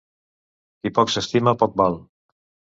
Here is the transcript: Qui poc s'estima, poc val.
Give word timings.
Qui 0.79 0.93
poc 0.97 1.13
s'estima, 1.17 1.55
poc 1.65 1.79
val. 1.85 2.03